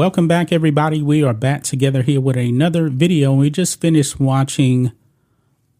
Welcome 0.00 0.28
back, 0.28 0.50
everybody. 0.50 1.02
We 1.02 1.22
are 1.24 1.34
back 1.34 1.62
together 1.62 2.00
here 2.00 2.22
with 2.22 2.38
another 2.38 2.88
video. 2.88 3.34
We 3.34 3.50
just 3.50 3.82
finished 3.82 4.18
watching 4.18 4.92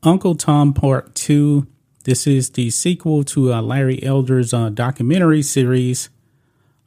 Uncle 0.03 0.35
Tom 0.35 0.75
Part 0.75 1.15
2. 1.15 1.67
This 2.05 2.27
is 2.27 2.51
the 2.51 2.69
sequel 2.69 3.25
to 3.25 3.51
uh, 3.55 3.63
Larry 3.63 4.03
Elder's 4.03 4.53
uh, 4.53 4.69
documentary 4.69 5.41
series. 5.41 6.11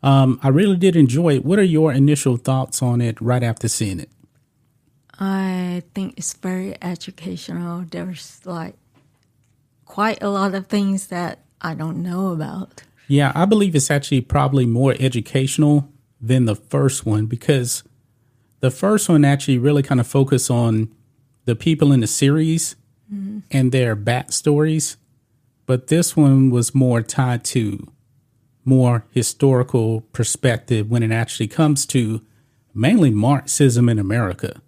Um, 0.03 0.39
I 0.43 0.49
really 0.49 0.77
did 0.77 0.95
enjoy 0.95 1.37
it. 1.37 1.43
What 1.43 1.57
are 1.57 1.63
your 1.63 1.91
initial 1.91 2.37
thoughts 2.37 2.83
on 2.83 3.01
it 3.01 3.19
right 3.19 3.41
after 3.41 3.67
seeing 3.67 3.99
it? 3.99 4.11
I 5.19 5.81
think 5.95 6.13
it's 6.17 6.33
very 6.33 6.77
educational. 6.83 7.83
There's 7.89 8.41
like 8.45 8.75
quite 9.85 10.21
a 10.21 10.29
lot 10.29 10.53
of 10.53 10.67
things 10.67 11.07
that 11.07 11.39
I 11.59 11.73
don't 11.73 12.03
know 12.03 12.27
about. 12.27 12.83
Yeah, 13.07 13.31
I 13.33 13.45
believe 13.45 13.73
it's 13.73 13.89
actually 13.89 14.21
probably 14.21 14.67
more 14.67 14.95
educational 14.99 15.89
than 16.23 16.45
the 16.45 16.55
first 16.55 17.05
one 17.05 17.25
because 17.25 17.83
the 18.61 18.71
first 18.71 19.09
one 19.09 19.25
actually 19.25 19.57
really 19.57 19.83
kind 19.83 19.99
of 19.99 20.07
focused 20.07 20.49
on 20.49 20.89
the 21.43 21.55
people 21.55 21.91
in 21.91 21.99
the 21.99 22.07
series 22.07 22.77
mm-hmm. 23.13 23.39
and 23.51 23.73
their 23.73 23.93
backstories. 23.93 24.95
But 25.65 25.87
this 25.87 26.15
one 26.15 26.49
was 26.49 26.73
more 26.73 27.01
tied 27.01 27.43
to 27.45 27.91
more 28.63 29.05
historical 29.11 30.01
perspective 30.13 30.89
when 30.89 31.03
it 31.03 31.11
actually 31.11 31.47
comes 31.47 31.85
to 31.87 32.21
mainly 32.73 33.11
Marxism 33.11 33.89
in 33.89 33.99
America. 33.99 34.61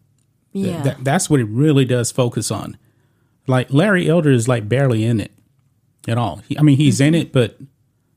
Yeah. 0.52 0.82
That, 0.84 1.04
that's 1.06 1.30
what 1.30 1.40
it 1.40 1.46
really 1.46 1.86
does 1.86 2.12
focus 2.12 2.52
on. 2.52 2.78
Like 3.48 3.72
Larry 3.72 4.10
Elder 4.10 4.32
is 4.32 4.50
like 4.50 4.68
barely 4.68 5.06
in 5.06 5.22
it 5.22 5.32
at 6.06 6.18
all. 6.18 6.42
He, 6.48 6.58
I 6.60 6.62
mean, 6.62 6.76
he's 6.76 6.96
mm-hmm. 6.96 7.16
in 7.16 7.22
it, 7.22 7.32
but 7.32 7.58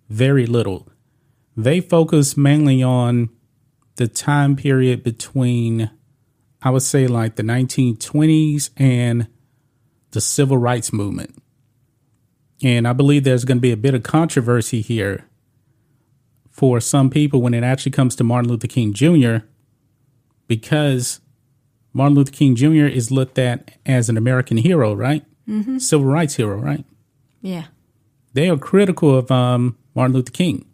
very 0.09 0.47
little. 0.47 0.89
They 1.59 1.81
focus 1.81 2.37
mainly 2.37 2.85
on 2.85 3.31
the 3.97 4.07
time 4.07 4.55
period 4.55 5.03
between, 5.03 5.91
I 6.63 6.71
would 6.71 6.83
say, 6.83 7.09
like 7.09 7.35
the 7.35 7.43
1920s 7.43 8.71
and 8.77 9.27
the 10.13 10.21
civil 10.21 10.57
rights 10.57 10.93
movement. 10.93 11.43
And 12.63 12.87
I 12.87 12.93
believe 12.93 13.25
there's 13.25 13.45
going 13.45 13.59
to 13.59 13.63
be 13.63 13.73
a 13.73 13.77
bit 13.77 13.97
of 13.97 14.05
controversy 14.05 14.83
here 14.83 15.27
for 16.49 16.79
some 16.79 17.11
people 17.11 17.43
when 17.43 17.55
it 17.55 17.65
actually 17.65 17.91
comes 17.91 18.15
to 18.15 18.25
Martin 18.25 18.49
Luther 18.49 18.69
King 18.69 18.93
Jr. 18.93 19.39
because 20.47 21.19
Martin 21.93 22.15
Luther 22.15 22.31
King 22.31 22.55
Jr. 22.55 22.87
is 22.87 23.11
looked 23.11 23.37
at 23.37 23.73
as 23.85 24.09
an 24.09 24.17
American 24.17 24.59
hero, 24.59 24.95
right? 24.95 25.25
Mm-hmm. 25.49 25.79
Civil 25.79 26.07
rights 26.07 26.37
hero, 26.37 26.57
right? 26.57 26.85
Yeah. 27.43 27.65
They 28.33 28.49
are 28.49 28.57
critical 28.57 29.19
of 29.19 29.29
um, 29.33 29.77
Martin 29.97 30.15
Luther 30.15 30.31
King. 30.31 30.65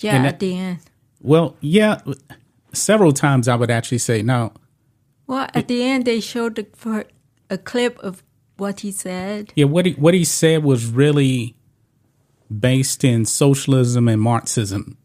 Yeah, 0.00 0.22
that, 0.22 0.34
at 0.34 0.40
the 0.40 0.56
end. 0.56 0.78
Well, 1.20 1.56
yeah, 1.60 2.00
several 2.72 3.12
times 3.12 3.48
I 3.48 3.56
would 3.56 3.70
actually 3.70 3.98
say 3.98 4.22
no. 4.22 4.52
Well, 5.26 5.48
at 5.54 5.56
it, 5.56 5.68
the 5.68 5.82
end 5.82 6.06
they 6.06 6.20
showed 6.20 6.56
the, 6.56 6.66
for 6.74 7.04
a 7.48 7.58
clip 7.58 7.98
of 7.98 8.22
what 8.56 8.80
he 8.80 8.90
said. 8.90 9.52
Yeah, 9.54 9.66
what 9.66 9.86
he 9.86 9.92
what 9.92 10.14
he 10.14 10.24
said 10.24 10.64
was 10.64 10.86
really 10.86 11.56
based 12.50 13.04
in 13.04 13.24
socialism 13.24 14.08
and 14.08 14.20
Marxism. 14.20 14.96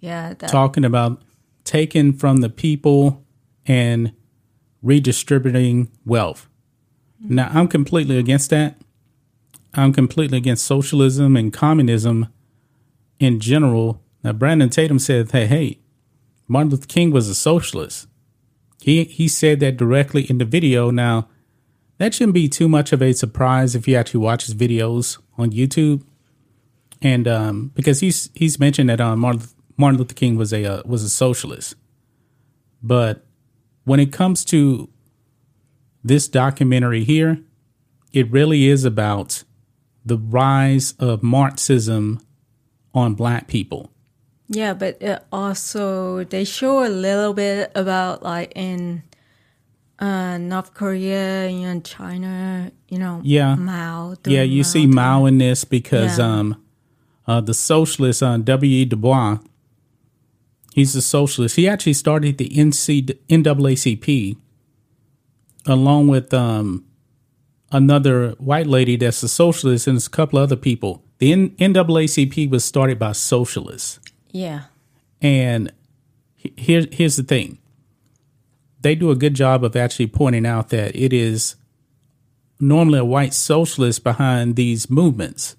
Yeah, 0.00 0.34
that. 0.34 0.50
talking 0.50 0.84
about 0.84 1.22
taking 1.64 2.12
from 2.12 2.38
the 2.38 2.48
people 2.48 3.24
and 3.66 4.12
redistributing 4.82 5.90
wealth. 6.04 6.48
Mm-hmm. 7.22 7.36
Now, 7.36 7.50
I'm 7.52 7.68
completely 7.68 8.18
against 8.18 8.50
that. 8.50 8.80
I'm 9.74 9.92
completely 9.92 10.38
against 10.38 10.66
socialism 10.66 11.36
and 11.36 11.52
communism 11.52 12.28
in 13.20 13.38
general 13.38 14.02
now, 14.22 14.32
Brandon 14.32 14.68
Tatum 14.68 14.98
said, 14.98 15.30
hey, 15.32 15.46
hey, 15.46 15.80
Martin 16.46 16.70
Luther 16.70 16.86
King 16.86 17.10
was 17.10 17.28
a 17.28 17.34
socialist. 17.34 18.06
He, 18.80 19.04
he 19.04 19.28
said 19.28 19.60
that 19.60 19.76
directly 19.76 20.22
in 20.22 20.38
the 20.38 20.44
video. 20.44 20.90
Now, 20.90 21.28
that 21.98 22.14
shouldn't 22.14 22.34
be 22.34 22.48
too 22.48 22.68
much 22.68 22.92
of 22.92 23.02
a 23.02 23.12
surprise 23.12 23.74
if 23.74 23.86
you 23.86 23.96
actually 23.96 24.20
watch 24.20 24.46
his 24.46 24.54
videos 24.54 25.18
on 25.38 25.50
YouTube. 25.50 26.02
And 27.00 27.26
um, 27.26 27.72
because 27.74 28.00
he's 28.00 28.30
he's 28.34 28.60
mentioned 28.60 28.88
that 28.88 29.00
uh, 29.00 29.16
Martin, 29.16 29.42
Martin 29.76 29.98
Luther 29.98 30.14
King 30.14 30.36
was 30.36 30.52
a 30.52 30.64
uh, 30.64 30.82
was 30.84 31.02
a 31.02 31.10
socialist, 31.10 31.74
but 32.82 33.24
when 33.84 33.98
it 33.98 34.12
comes 34.12 34.44
to 34.46 34.88
this 36.04 36.28
documentary 36.28 37.02
here, 37.02 37.40
it 38.12 38.30
really 38.30 38.68
is 38.68 38.84
about 38.84 39.42
the 40.04 40.16
rise 40.16 40.94
of 41.00 41.22
Marxism 41.22 42.20
on 42.94 43.14
black 43.14 43.48
people. 43.48 43.91
Yeah, 44.52 44.74
but 44.74 45.26
also 45.32 46.24
they 46.24 46.44
show 46.44 46.84
a 46.84 46.88
little 46.88 47.32
bit 47.32 47.72
about 47.74 48.22
like 48.22 48.52
in 48.54 49.02
uh, 49.98 50.36
North 50.36 50.74
Korea 50.74 51.48
and 51.48 51.84
China, 51.84 52.70
you 52.88 52.98
know, 52.98 53.20
yeah, 53.22 53.54
Mao. 53.54 54.14
Yeah, 54.26 54.42
you 54.42 54.62
Mao 54.62 54.68
see 54.68 54.86
Mao 54.86 55.26
in 55.26 55.38
this 55.38 55.64
because 55.64 56.18
yeah. 56.18 56.26
um, 56.26 56.62
uh, 57.26 57.40
the 57.40 57.54
socialist 57.54 58.22
uh, 58.22 58.36
W. 58.36 58.82
E. 58.82 58.84
Du 58.84 58.96
Bois, 58.96 59.38
he's 60.74 60.94
a 60.96 61.02
socialist. 61.02 61.56
He 61.56 61.68
actually 61.68 61.94
started 61.94 62.36
the 62.38 62.48
NC 62.50 63.16
NAACP 63.28 64.36
along 65.66 66.08
with 66.08 66.34
um, 66.34 66.84
another 67.70 68.30
white 68.32 68.66
lady 68.66 68.96
that's 68.96 69.22
a 69.22 69.28
socialist 69.28 69.86
and 69.86 69.98
a 69.98 70.10
couple 70.10 70.38
other 70.38 70.56
people. 70.56 71.04
The 71.18 71.32
N- 71.32 71.50
NAACP 71.50 72.50
was 72.50 72.64
started 72.64 72.98
by 72.98 73.12
socialists. 73.12 74.00
Yeah. 74.32 74.62
And 75.20 75.72
here, 76.34 76.86
here's 76.90 77.16
the 77.16 77.22
thing 77.22 77.58
they 78.80 78.96
do 78.96 79.12
a 79.12 79.16
good 79.16 79.34
job 79.34 79.62
of 79.62 79.76
actually 79.76 80.08
pointing 80.08 80.44
out 80.44 80.70
that 80.70 80.96
it 80.96 81.12
is 81.12 81.54
normally 82.58 82.98
a 82.98 83.04
white 83.04 83.32
socialist 83.32 84.02
behind 84.02 84.56
these 84.56 84.90
movements. 84.90 85.54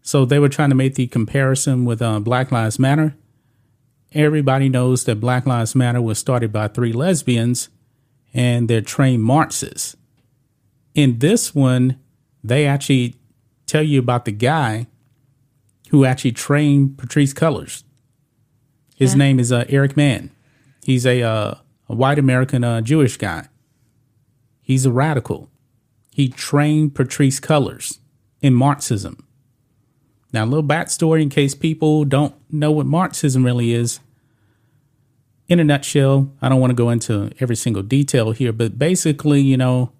So 0.00 0.24
they 0.24 0.38
were 0.38 0.48
trying 0.48 0.70
to 0.70 0.74
make 0.74 0.94
the 0.94 1.06
comparison 1.06 1.84
with 1.84 2.00
uh, 2.00 2.20
Black 2.20 2.50
Lives 2.50 2.78
Matter. 2.78 3.14
Everybody 4.14 4.68
knows 4.68 5.04
that 5.04 5.20
Black 5.20 5.46
Lives 5.46 5.74
Matter 5.74 6.00
was 6.00 6.18
started 6.18 6.52
by 6.52 6.68
three 6.68 6.92
lesbians 6.92 7.68
and 8.32 8.68
they're 8.68 8.80
trained 8.80 9.22
Marxists. 9.22 9.96
In 10.94 11.18
this 11.18 11.54
one, 11.54 11.98
they 12.42 12.66
actually 12.66 13.16
tell 13.66 13.82
you 13.82 13.98
about 13.98 14.24
the 14.24 14.32
guy 14.32 14.86
who 15.90 16.04
actually 16.04 16.32
trained 16.32 16.96
Patrisse 16.96 17.34
Cullors. 17.34 17.84
His 18.96 19.14
yeah. 19.14 19.18
name 19.18 19.40
is 19.40 19.52
uh, 19.52 19.64
Eric 19.68 19.96
Mann. 19.96 20.30
He's 20.84 21.06
a, 21.06 21.22
uh, 21.22 21.54
a 21.88 21.94
white 21.94 22.18
American 22.18 22.64
uh, 22.64 22.80
Jewish 22.80 23.16
guy. 23.16 23.48
He's 24.60 24.86
a 24.86 24.92
radical. 24.92 25.50
He 26.10 26.28
trained 26.28 26.94
Patrisse 26.94 27.40
Cullors 27.40 27.98
in 28.40 28.54
Marxism. 28.54 29.26
Now, 30.32 30.44
a 30.44 30.46
little 30.46 30.64
backstory 30.64 31.22
in 31.22 31.28
case 31.28 31.54
people 31.54 32.04
don't 32.04 32.34
know 32.50 32.70
what 32.70 32.86
Marxism 32.86 33.44
really 33.44 33.72
is. 33.72 34.00
In 35.48 35.60
a 35.60 35.64
nutshell, 35.64 36.32
I 36.40 36.48
don't 36.48 36.60
want 36.60 36.70
to 36.70 36.74
go 36.74 36.88
into 36.88 37.30
every 37.40 37.56
single 37.56 37.82
detail 37.82 38.30
here, 38.32 38.52
but 38.52 38.78
basically, 38.78 39.42
you 39.42 39.56
know, 39.56 39.92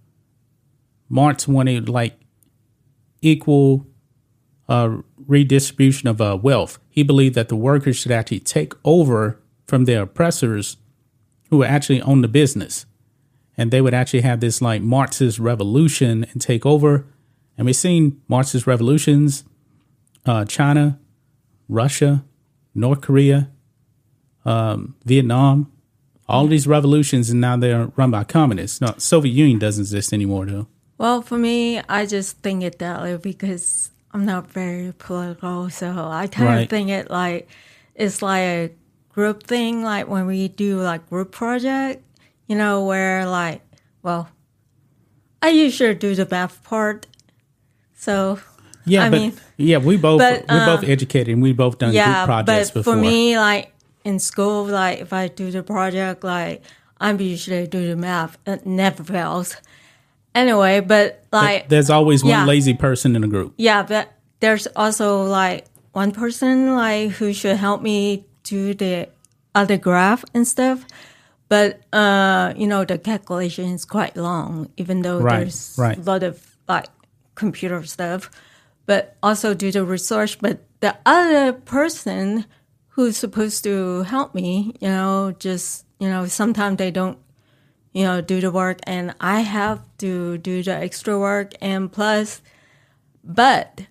Marx 1.09 1.47
wanted 1.47 1.89
like 1.89 2.19
equal 3.21 3.87
uh, 4.69 4.99
redistribution 5.27 6.09
of 6.09 6.21
uh, 6.21 6.39
wealth. 6.41 6.79
He 6.89 7.03
believed 7.03 7.35
that 7.35 7.49
the 7.49 7.57
workers 7.57 7.97
should 7.97 8.13
actually 8.13 8.41
take 8.41 8.75
over 8.85 9.41
from 9.67 9.85
their 9.85 10.03
oppressors 10.03 10.77
who 11.51 11.65
actually 11.65 12.01
own 12.03 12.23
the 12.23 12.29
business. 12.29 12.87
And 13.57 13.71
they 13.71 13.81
would 13.81 13.95
actually 13.95 14.23
have 14.23 14.41
this 14.41 14.63
like 14.63 14.83
Marxist 14.83 15.39
revolution 15.39 16.25
and 16.33 16.41
take 16.41 16.65
over. 16.65 17.07
And 17.57 17.67
we've 17.67 17.77
seen 17.77 18.21
Marxist 18.29 18.67
revolutions, 18.67 19.45
uh, 20.25 20.45
China, 20.47 20.99
Russia, 21.69 22.25
North 22.75 23.03
Korea, 23.03 23.51
um, 24.45 24.97
Vietnam, 25.05 25.71
all 26.29 26.47
these 26.47 26.67
revolutions, 26.67 27.31
and 27.31 27.41
now 27.41 27.57
they're 27.57 27.93
run 27.97 28.11
by 28.11 28.25
communists. 28.25 28.81
No, 28.81 28.95
Soviet 28.97 29.33
Union 29.33 29.59
doesn't 29.59 29.83
exist 29.83 30.13
anymore, 30.13 30.47
though. 30.47 30.67
Well, 30.99 31.21
for 31.21 31.37
me, 31.37 31.81
I 31.81 32.07
just 32.07 32.39
think 32.39 32.63
it 32.63 32.79
that 32.79 33.03
way 33.03 33.17
because 33.17 33.92
I'm 34.15 34.25
not 34.27 34.51
very 34.51 34.93
political, 34.99 35.71
so 35.71 35.89
I 36.11 36.27
kind 36.27 36.49
right. 36.49 36.63
of 36.63 36.69
think 36.71 36.91
it 36.91 37.11
like 37.11 37.49
it's 37.95 38.21
like 38.21 38.43
a 38.43 38.71
group 39.09 39.45
thing, 39.45 39.83
like 39.83 40.07
when 40.09 40.27
we 40.27 40.49
do 40.49 40.81
like 40.81 41.09
group 41.09 41.33
project, 41.33 42.03
you 42.47 42.57
know, 42.57 42.85
where 42.85 43.27
like, 43.27 43.63
well, 44.03 44.29
I 45.41 45.49
usually 45.49 45.95
do 45.95 46.15
the 46.15 46.27
math 46.31 46.63
part. 46.63 47.07
So 47.95 48.39
Yeah, 48.85 49.05
I 49.05 49.11
but 49.11 49.21
mean- 49.21 49.33
yeah, 49.57 49.79
we 49.79 49.97
both 49.97 50.19
but, 50.19 50.45
uh, 50.49 50.67
both 50.67 50.85
educated 50.89 51.29
and 51.33 51.43
we 51.43 51.53
both 51.53 51.79
done 51.79 51.95
yeah, 51.95 52.25
group 52.25 52.27
projects 52.27 52.71
but 52.71 52.81
before. 52.81 52.95
for 52.95 53.01
me, 53.01 53.39
like 53.39 53.73
in 54.05 54.19
school, 54.19 54.65
like 54.67 55.01
if 55.01 55.13
I 55.13 55.29
do 55.29 55.51
the 55.51 55.63
project, 55.63 56.23
like 56.23 56.63
I'm 57.01 57.19
usually 57.21 57.67
do 57.67 57.89
the 57.89 57.97
math. 57.97 58.37
It 58.47 58.67
never 58.67 59.03
fails. 59.05 59.57
Anyway, 60.35 60.81
but 60.81 61.25
like 61.33 61.69
There's 61.69 61.91
always 61.91 62.23
one 62.25 62.31
yeah. 62.31 62.45
lazy 62.47 62.75
person 62.75 63.17
in 63.17 63.25
a 63.25 63.29
group. 63.29 63.55
Yeah, 63.57 63.83
but 63.83 64.13
there's 64.41 64.67
also 64.75 65.25
like 65.25 65.67
one 65.93 66.13
person 66.13 66.75
like 66.75 67.11
who 67.11 67.33
should 67.33 67.57
help 67.57 67.83
me 67.83 68.25
do 68.45 68.75
the 68.75 69.09
other 69.55 69.77
graph 69.77 70.25
and 70.35 70.47
stuff. 70.49 70.85
But 71.49 71.83
uh, 71.93 72.55
you 72.57 72.67
know, 72.67 72.85
the 72.85 72.99
calculation 72.99 73.67
is 73.75 73.85
quite 73.85 74.17
long, 74.17 74.71
even 74.79 75.03
though 75.03 75.19
Right, 75.21 75.41
there's 75.41 75.75
right. 75.79 75.99
a 75.99 76.01
lot 76.01 76.23
of 76.23 76.57
like 76.67 76.87
computer 77.35 77.83
stuff. 77.85 78.31
But 78.87 79.17
also 79.23 79.55
do 79.55 79.71
the 79.71 79.85
research. 79.85 80.39
But 80.41 80.61
the 80.81 80.97
other 81.05 81.53
person 81.53 82.47
who's 82.89 83.17
supposed 83.17 83.65
to 83.65 84.03
help 84.03 84.35
me, 84.35 84.75
you 84.81 84.89
know, 84.89 85.35
just 85.39 85.85
you 86.01 86.09
know, 86.09 86.27
sometimes 86.27 86.79
they 86.79 86.91
don't 86.91 87.19
you 87.93 88.05
know, 88.05 88.21
do 88.21 88.41
the 88.41 88.51
work 88.51 88.79
and 88.87 89.15
I 89.21 89.41
have 89.41 89.81
to 89.99 90.39
do 90.39 90.63
the 90.63 90.75
extra 90.75 91.19
work 91.19 91.53
and 91.61 91.91
plus 91.93 92.41
but 93.25 93.83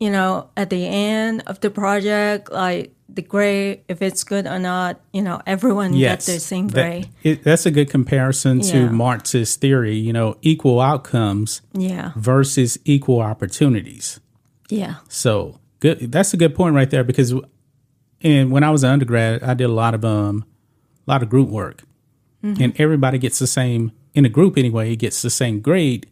you 0.00 0.10
know, 0.10 0.48
at 0.56 0.68
the 0.70 0.84
end 0.84 1.44
of 1.46 1.60
the 1.60 1.70
project, 1.70 2.50
like 2.50 2.92
the 3.08 3.22
grade, 3.22 3.82
if 3.88 4.02
it's 4.02 4.24
good 4.24 4.46
or 4.48 4.58
not, 4.58 5.00
you 5.12 5.22
know, 5.22 5.40
everyone 5.46 5.92
Yes, 5.94 6.26
gets 6.26 6.26
the 6.26 6.40
same 6.40 6.68
That- 6.68 6.74
grade. 6.90 7.08
it- 7.22 7.44
that's 7.44 7.66
a 7.66 7.70
good 7.70 7.88
comparison 7.88 8.60
to 8.62 8.78
Yeah. 8.78 8.88
Marx's 8.90 9.54
theory. 9.56 9.94
You 9.96 10.12
know, 10.12 10.36
equal 10.42 10.80
outcomes 10.80 11.60
yeah. 11.72 12.12
versus 12.16 12.78
equal 12.84 13.20
opportunities. 13.20 14.18
Yeah. 14.70 14.96
So 15.08 15.60
good. 15.78 16.10
That's 16.10 16.34
a 16.34 16.36
good 16.36 16.54
point 16.56 16.74
right 16.74 16.90
there 16.90 17.04
because, 17.04 17.32
and 18.22 18.50
when 18.50 18.64
I 18.64 18.70
was 18.70 18.82
an 18.82 18.90
undergrad, 18.90 19.42
I 19.44 19.54
did 19.54 19.64
a 19.64 19.72
lot 19.72 19.94
of 19.94 20.04
um, 20.04 20.44
a 21.06 21.10
lot 21.12 21.22
of 21.22 21.28
group 21.28 21.48
work, 21.48 21.84
and 22.42 22.80
everybody 22.80 23.18
gets 23.18 23.38
the 23.38 23.46
same 23.46 23.92
in 24.14 24.24
a 24.24 24.28
group 24.28 24.58
anyway. 24.58 24.92
It 24.92 24.96
gets 24.96 25.22
the 25.22 25.30
same 25.30 25.60
grade, 25.60 26.08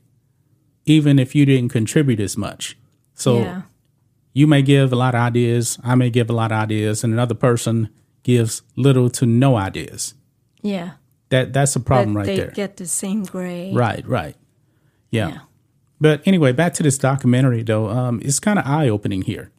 even 0.86 1.18
if 1.18 1.34
you 1.34 1.44
didn't 1.44 1.70
contribute 1.70 2.20
as 2.20 2.36
much. 2.36 2.76
So 3.14 3.40
yeah. 3.40 3.62
you 4.32 4.46
may 4.46 4.62
give 4.62 4.92
a 4.92 4.96
lot 4.96 5.14
of 5.14 5.20
ideas, 5.20 5.78
I 5.82 5.94
may 5.94 6.10
give 6.10 6.30
a 6.30 6.32
lot 6.32 6.52
of 6.52 6.58
ideas, 6.58 7.04
and 7.04 7.12
another 7.12 7.34
person 7.34 7.88
gives 8.22 8.62
little 8.76 9.10
to 9.10 9.26
no 9.26 9.56
ideas. 9.56 10.14
Yeah. 10.62 10.92
That 11.30 11.52
that's 11.52 11.76
a 11.76 11.80
problem 11.80 12.14
but 12.14 12.20
right 12.20 12.26
they 12.26 12.36
there. 12.36 12.50
get 12.50 12.76
the 12.76 12.86
same 12.86 13.24
grade. 13.24 13.74
Right, 13.74 14.06
right. 14.06 14.36
Yeah. 15.10 15.28
Yeah. 15.28 15.38
But 16.00 16.22
anyway, 16.26 16.52
back 16.52 16.74
to 16.74 16.82
this 16.82 16.98
documentary 16.98 17.62
though. 17.62 17.88
Um, 17.88 18.20
it's 18.24 18.40
kind 18.40 18.58
of 18.58 18.66
eye 18.66 18.88
opening 18.88 19.22
here. 19.22 19.50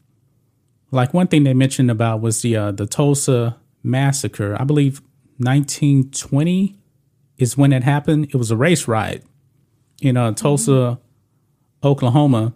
Like 0.90 1.14
one 1.14 1.28
thing 1.28 1.44
they 1.44 1.54
mentioned 1.54 1.90
about 1.90 2.20
was 2.20 2.42
the 2.42 2.56
uh, 2.56 2.72
the 2.72 2.86
Tulsa 2.86 3.56
massacre. 3.82 4.56
I 4.60 4.64
believe 4.64 5.00
1920 5.42 6.76
is 7.38 7.56
when 7.56 7.72
it 7.72 7.82
happened. 7.82 8.26
It 8.26 8.36
was 8.36 8.50
a 8.50 8.56
race 8.56 8.88
riot 8.88 9.24
in 10.00 10.16
uh, 10.16 10.32
Tulsa, 10.32 10.98
Oklahoma. 11.82 12.54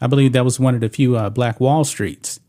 I 0.00 0.06
believe 0.06 0.32
that 0.32 0.44
was 0.44 0.60
one 0.60 0.74
of 0.74 0.80
the 0.80 0.88
few 0.88 1.16
uh, 1.16 1.30
Black 1.30 1.60
Wall 1.60 1.84
Streets, 1.84 2.40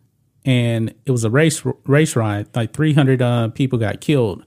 and 0.45 0.93
it 1.05 1.11
was 1.11 1.23
a 1.23 1.29
race 1.29 1.63
race 1.85 2.15
riot. 2.15 2.55
Like 2.55 2.73
300 2.73 3.21
uh, 3.21 3.47
people 3.49 3.79
got 3.79 4.01
killed, 4.01 4.45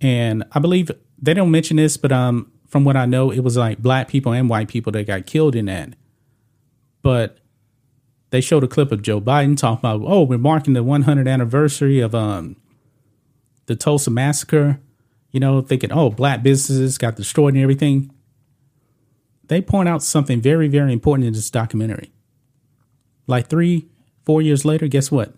and 0.00 0.44
I 0.52 0.58
believe 0.58 0.90
they 1.20 1.34
don't 1.34 1.50
mention 1.50 1.78
this, 1.78 1.96
but 1.96 2.12
um, 2.12 2.52
from 2.68 2.84
what 2.84 2.96
I 2.96 3.06
know, 3.06 3.30
it 3.30 3.40
was 3.40 3.56
like 3.56 3.78
black 3.78 4.08
people 4.08 4.32
and 4.32 4.50
white 4.50 4.68
people 4.68 4.92
that 4.92 5.06
got 5.06 5.26
killed 5.26 5.54
in 5.54 5.66
that. 5.66 5.94
But 7.02 7.38
they 8.30 8.40
showed 8.40 8.64
a 8.64 8.68
clip 8.68 8.90
of 8.90 9.00
Joe 9.00 9.20
Biden 9.20 9.56
talking 9.56 9.88
about, 9.88 10.02
oh, 10.04 10.24
we're 10.24 10.38
marking 10.38 10.74
the 10.74 10.82
100th 10.82 11.30
anniversary 11.30 12.00
of 12.00 12.14
um, 12.14 12.56
the 13.66 13.76
Tulsa 13.76 14.10
massacre. 14.10 14.80
You 15.30 15.40
know, 15.40 15.60
thinking, 15.62 15.90
oh, 15.90 16.10
black 16.10 16.42
businesses 16.44 16.96
got 16.96 17.16
destroyed 17.16 17.54
and 17.54 17.62
everything. 17.62 18.12
They 19.48 19.60
point 19.60 19.88
out 19.88 20.02
something 20.02 20.40
very, 20.40 20.68
very 20.68 20.92
important 20.92 21.26
in 21.26 21.32
this 21.32 21.50
documentary. 21.50 22.12
Like 23.26 23.48
three, 23.48 23.88
four 24.24 24.42
years 24.42 24.64
later, 24.64 24.86
guess 24.86 25.10
what? 25.10 25.34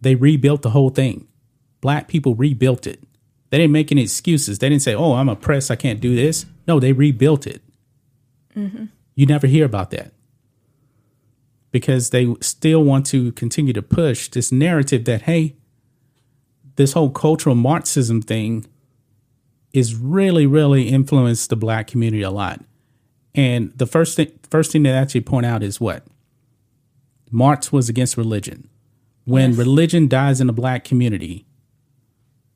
They 0.00 0.14
rebuilt 0.14 0.62
the 0.62 0.70
whole 0.70 0.90
thing. 0.90 1.26
Black 1.80 2.08
people 2.08 2.34
rebuilt 2.34 2.86
it. 2.86 3.02
They 3.50 3.58
didn't 3.58 3.72
make 3.72 3.90
any 3.90 4.02
excuses. 4.02 4.58
They 4.58 4.68
didn't 4.68 4.82
say, 4.82 4.94
"Oh, 4.94 5.14
I'm 5.14 5.28
oppressed. 5.28 5.70
I 5.70 5.76
can't 5.76 6.00
do 6.00 6.14
this." 6.14 6.44
No, 6.66 6.78
they 6.78 6.92
rebuilt 6.92 7.46
it. 7.46 7.62
Mm-hmm. 8.54 8.86
You 9.14 9.26
never 9.26 9.46
hear 9.46 9.64
about 9.64 9.90
that 9.92 10.12
because 11.70 12.10
they 12.10 12.34
still 12.40 12.82
want 12.82 13.06
to 13.06 13.32
continue 13.32 13.72
to 13.72 13.82
push 13.82 14.28
this 14.28 14.50
narrative 14.52 15.04
that 15.04 15.22
hey, 15.22 15.56
this 16.78 16.92
whole 16.92 17.10
cultural 17.10 17.56
Marxism 17.56 18.22
thing 18.22 18.64
is 19.72 19.96
really, 19.96 20.46
really 20.46 20.88
influenced 20.88 21.50
the 21.50 21.56
black 21.56 21.88
community 21.88 22.22
a 22.22 22.30
lot. 22.30 22.64
And 23.34 23.72
the 23.76 23.84
first 23.84 24.14
thing, 24.14 24.30
first 24.48 24.70
thing 24.70 24.84
they 24.84 24.90
actually 24.90 25.22
point 25.22 25.44
out 25.44 25.64
is 25.64 25.80
what 25.80 26.06
Marx 27.32 27.72
was 27.72 27.88
against 27.88 28.16
religion. 28.16 28.68
When 29.24 29.50
Yes. 29.50 29.58
religion 29.58 30.06
dies 30.06 30.40
in 30.40 30.46
the 30.46 30.52
black 30.52 30.84
community, 30.84 31.46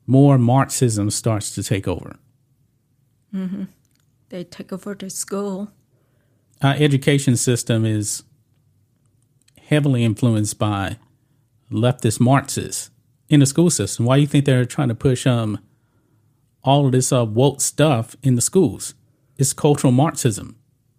more 0.07 0.37
Marxism 0.37 1.09
starts 1.09 1.53
to 1.55 1.61
take 1.61 1.85
over. 1.85 2.15
Mm-hmm. 3.35 3.63
They 4.29 4.45
take 4.45 4.71
over 4.71 4.95
the 4.95 5.09
school. 5.09 5.69
Our 6.61 6.75
education 6.75 7.35
system 7.35 7.85
is 7.85 8.23
heavily 9.67 10.05
influenced 10.05 10.57
by 10.57 10.95
leftist 11.69 12.21
Marxists 12.21 12.89
in 13.29 13.39
the 13.39 13.45
school 13.45 13.69
system. 13.69 14.05
Why 14.05 14.17
do 14.17 14.21
you 14.21 14.27
think 14.27 14.45
they're 14.45 14.65
trying 14.65 14.89
to 14.89 14.95
push 14.95 15.25
um 15.27 15.59
all 16.63 16.85
of 16.85 16.91
this 16.91 17.11
uh, 17.11 17.25
woke 17.25 17.61
stuff 17.61 18.15
in 18.23 18.35
the 18.35 18.41
schools? 18.41 18.93
It's 19.37 19.53
cultural 19.53 19.91
Marxism. 19.91 20.55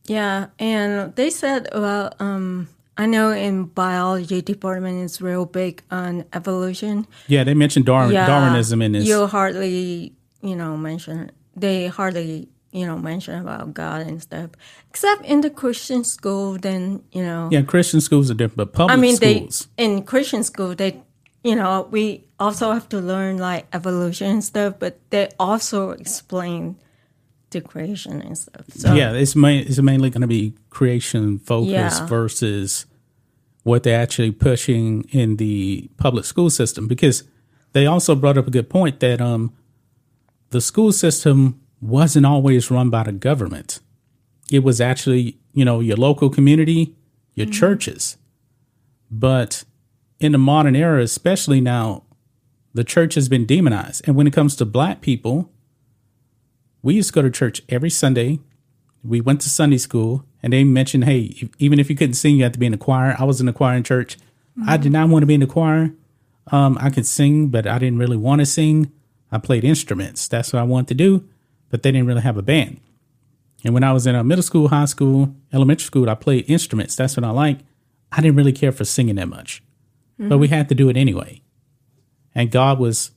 Yeah, 0.06 0.46
and 0.58 1.14
they 1.16 1.30
said 1.30 1.68
well, 1.72 2.12
um 2.20 2.68
I 2.96 3.06
know 3.06 3.30
in 3.30 3.64
biology 3.64 4.40
department 4.40 5.04
is 5.04 5.20
real 5.20 5.46
big 5.46 5.82
on 5.90 6.24
evolution. 6.32 7.06
Yeah, 7.26 7.42
they 7.42 7.54
mentioned 7.54 7.86
Darwin, 7.86 8.12
Yeah, 8.12 8.26
Darwinism 8.26 8.80
in 8.82 8.92
this. 8.92 9.04
You 9.06 9.26
hardly, 9.26 10.12
you 10.42 10.54
know, 10.54 10.76
mention 10.76 11.32
they 11.56 11.88
hardly, 11.88 12.48
you 12.72 12.86
know, 12.86 12.96
mention 12.98 13.40
about 13.40 13.74
God 13.74 14.02
and 14.06 14.22
stuff. 14.22 14.50
Except 14.90 15.24
in 15.24 15.40
the 15.40 15.50
Christian 15.50 16.04
school, 16.04 16.56
then 16.58 17.02
you 17.12 17.22
know. 17.22 17.48
yeah, 17.50 17.62
Christian 17.62 18.00
schools 18.00 18.30
are 18.30 18.34
different, 18.34 18.56
but 18.56 18.72
public 18.72 18.96
I 18.96 19.00
mean, 19.00 19.16
schools. 19.16 19.68
they 19.76 19.84
in 19.84 20.02
Christian 20.04 20.44
school 20.44 20.74
they, 20.74 21.02
you 21.44 21.54
know, 21.54 21.86
we 21.90 22.24
also 22.40 22.72
have 22.72 22.88
to 22.88 22.98
learn 22.98 23.36
like 23.38 23.66
evolution 23.72 24.28
and 24.30 24.44
stuff, 24.44 24.74
but 24.78 24.98
they 25.10 25.28
also 25.38 25.90
explain 25.90 26.76
the 27.50 27.60
creation 27.60 28.20
and 28.22 28.36
stuff. 28.36 28.64
So 28.70 28.94
yeah, 28.94 29.12
it's 29.12 29.36
main, 29.36 29.66
it's 29.66 29.80
mainly 29.80 30.10
going 30.10 30.22
to 30.22 30.26
be 30.26 30.54
creation 30.70 31.38
focus 31.38 31.70
Yeah. 31.70 32.06
versus 32.06 32.86
what 33.62 33.82
they're 33.82 34.00
actually 34.00 34.32
pushing 34.32 35.04
in 35.10 35.36
the 35.36 35.88
public 35.98 36.24
school 36.24 36.50
system. 36.50 36.88
Because 36.88 37.22
they 37.72 37.86
also 37.86 38.14
brought 38.14 38.38
up 38.38 38.48
a 38.48 38.50
good 38.50 38.68
point 38.70 39.00
that 39.00 39.20
um, 39.20 39.52
the 40.50 40.60
school 40.60 40.92
system 40.92 41.60
wasn't 41.80 42.24
always 42.26 42.70
run 42.70 42.88
by 42.90 43.02
the 43.04 43.12
government. 43.12 43.80
It 44.50 44.64
was 44.64 44.80
actually 44.80 45.38
you 45.52 45.64
know 45.64 45.80
your 45.80 45.96
local 45.96 46.30
community, 46.30 46.94
your 47.34 47.46
churches. 47.46 48.16
But 49.10 49.64
in 50.24 50.32
the 50.32 50.38
modern 50.38 50.74
era, 50.74 51.02
especially 51.02 51.60
now, 51.60 52.02
the 52.72 52.82
church 52.82 53.14
has 53.14 53.28
been 53.28 53.44
demonized. 53.44 54.02
And 54.06 54.16
when 54.16 54.26
it 54.26 54.32
comes 54.32 54.56
to 54.56 54.64
black 54.64 55.00
people, 55.00 55.50
we 56.82 56.94
used 56.94 57.10
to 57.10 57.14
go 57.14 57.22
to 57.22 57.30
church 57.30 57.62
every 57.68 57.90
Sunday. 57.90 58.40
We 59.04 59.20
went 59.20 59.42
to 59.42 59.50
Sunday 59.50 59.76
school, 59.78 60.24
and 60.42 60.52
they 60.52 60.64
mentioned, 60.64 61.04
hey, 61.04 61.50
even 61.58 61.78
if 61.78 61.90
you 61.90 61.96
couldn't 61.96 62.14
sing, 62.14 62.36
you 62.36 62.42
had 62.42 62.54
to 62.54 62.58
be 62.58 62.66
in 62.66 62.72
the 62.72 62.78
choir. 62.78 63.14
I 63.18 63.24
was 63.24 63.38
in 63.38 63.46
the 63.46 63.52
choir 63.52 63.76
in 63.76 63.84
church. 63.84 64.16
I 64.66 64.76
did 64.76 64.92
not 64.92 65.08
want 65.08 65.22
to 65.22 65.26
be 65.26 65.34
in 65.34 65.40
the 65.40 65.46
choir. 65.46 65.92
Um, 66.50 66.78
I 66.80 66.90
could 66.90 67.06
sing, 67.06 67.48
but 67.48 67.66
I 67.66 67.78
didn't 67.78 67.98
really 67.98 68.16
want 68.16 68.40
to 68.40 68.46
sing. 68.46 68.92
I 69.30 69.38
played 69.38 69.64
instruments. 69.64 70.26
That's 70.28 70.52
what 70.52 70.60
I 70.60 70.62
wanted 70.62 70.88
to 70.88 70.94
do, 70.94 71.28
but 71.70 71.82
they 71.82 71.92
didn't 71.92 72.06
really 72.06 72.22
have 72.22 72.38
a 72.38 72.42
band. 72.42 72.80
And 73.64 73.74
when 73.74 73.84
I 73.84 73.92
was 73.92 74.06
in 74.06 74.26
middle 74.26 74.42
school, 74.42 74.68
high 74.68 74.84
school, 74.84 75.34
elementary 75.52 75.84
school, 75.84 76.08
I 76.08 76.14
played 76.14 76.48
instruments. 76.48 76.96
That's 76.96 77.16
what 77.16 77.24
I 77.24 77.30
like. 77.30 77.58
I 78.12 78.20
didn't 78.20 78.36
really 78.36 78.52
care 78.52 78.72
for 78.72 78.84
singing 78.84 79.16
that 79.16 79.28
much, 79.28 79.62
but 80.18 80.38
we 80.38 80.48
had 80.48 80.68
to 80.68 80.74
do 80.74 80.88
it 80.88 80.96
anyway. 80.96 81.42
And 82.34 82.50
God 82.50 82.78
was 82.78 83.10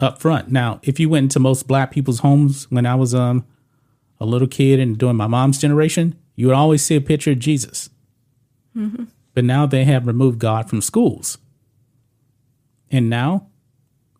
up 0.00 0.20
front. 0.20 0.50
Now, 0.50 0.80
if 0.82 0.98
you 0.98 1.08
went 1.08 1.24
into 1.24 1.40
most 1.40 1.66
black 1.66 1.90
people's 1.90 2.20
homes 2.20 2.70
when 2.70 2.86
I 2.86 2.94
was 2.94 3.14
um 3.14 3.44
a 4.20 4.26
little 4.26 4.48
kid 4.48 4.80
and 4.80 4.96
during 4.96 5.16
my 5.16 5.26
mom's 5.26 5.58
generation, 5.58 6.14
you 6.36 6.46
would 6.46 6.56
always 6.56 6.84
see 6.84 6.96
a 6.96 7.00
picture 7.00 7.32
of 7.32 7.38
Jesus. 7.38 7.90
But 9.34 9.44
now 9.44 9.66
they 9.66 9.84
have 9.84 10.06
removed 10.06 10.38
God 10.38 10.68
from 10.68 10.80
schools. 10.80 11.38
And 12.90 13.10
now 13.10 13.48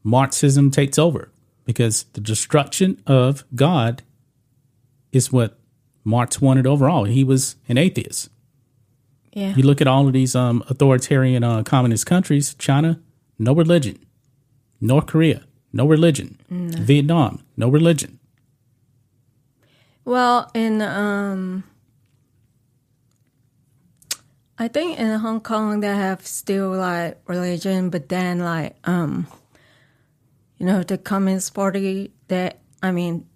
Marxism 0.02 0.70
takes 0.70 0.98
over 0.98 1.30
because 1.64 2.04
the 2.12 2.20
destruction 2.20 3.00
of 3.06 3.44
God 3.54 4.02
is 5.12 5.32
what 5.32 5.58
Marx 6.04 6.40
wanted 6.40 6.66
overall. 6.66 7.04
He 7.04 7.24
was 7.24 7.56
an 7.68 7.78
atheist. 7.78 8.28
Yeah. 9.34 9.54
You 9.56 9.64
look 9.64 9.80
at 9.80 9.88
all 9.88 10.06
of 10.06 10.12
these 10.12 10.36
um, 10.36 10.62
authoritarian 10.68 11.42
uh, 11.42 11.64
communist 11.64 12.06
countries 12.06 12.54
China, 12.54 13.00
no 13.38 13.52
religion. 13.52 13.98
North 14.80 15.06
Korea, 15.06 15.44
no 15.72 15.86
religion. 15.86 16.38
Vietnam, 16.50 17.42
no 17.56 17.68
religion. 17.68 18.20
Well, 20.04 20.50
in 20.54 20.82
um, 20.82 21.64
I 24.58 24.68
think 24.68 24.98
in 24.98 25.18
Hong 25.18 25.40
Kong 25.40 25.80
they 25.80 25.88
have 25.88 26.26
still 26.26 26.70
like 26.70 27.18
religion, 27.26 27.90
but 27.90 28.08
then 28.08 28.38
like 28.38 28.76
um, 28.84 29.26
you 30.58 30.66
know, 30.66 30.82
the 30.82 30.98
Communist 30.98 31.54
Party. 31.54 32.12
That 32.28 32.60
I 32.82 32.92
mean, 32.92 33.26